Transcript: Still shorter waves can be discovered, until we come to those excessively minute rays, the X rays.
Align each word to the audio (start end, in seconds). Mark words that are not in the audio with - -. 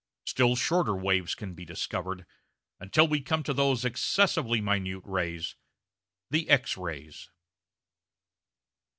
Still 0.25 0.55
shorter 0.55 0.95
waves 0.95 1.35
can 1.35 1.53
be 1.53 1.63
discovered, 1.63 2.25
until 2.79 3.07
we 3.07 3.21
come 3.21 3.43
to 3.43 3.53
those 3.53 3.85
excessively 3.85 4.59
minute 4.59 5.03
rays, 5.05 5.55
the 6.31 6.49
X 6.49 6.75
rays. 6.75 7.29